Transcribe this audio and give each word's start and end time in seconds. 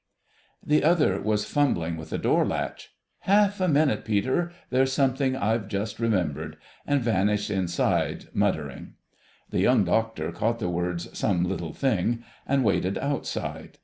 The 0.65 0.83
other 0.83 1.21
was 1.21 1.45
fumbling 1.45 1.95
with 1.95 2.09
the 2.09 2.17
door 2.17 2.43
latch. 2.43 2.89
"Half 3.19 3.61
a 3.61 3.67
minute, 3.67 4.03
Peter, 4.03 4.51
there's 4.71 4.91
something 4.91 5.35
I've 5.35 5.67
just 5.67 5.99
remembered..." 5.99 6.57
and 6.87 7.01
vanished 7.03 7.51
inside 7.51 8.25
muttering. 8.33 8.93
The 9.51 9.59
Young 9.59 9.83
Doctor 9.85 10.31
caught 10.31 10.57
the 10.57 10.69
words 10.69 11.15
"some 11.15 11.43
little 11.47 11.73
thing," 11.75 12.23
and 12.47 12.63
waited 12.63 12.97
outside. 12.97 13.77